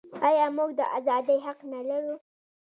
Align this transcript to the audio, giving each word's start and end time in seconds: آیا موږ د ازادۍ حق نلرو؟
آیا 0.27 0.45
موږ 0.57 0.69
د 0.79 0.81
ازادۍ 0.97 1.37
حق 1.45 1.59
نلرو؟ 1.71 2.15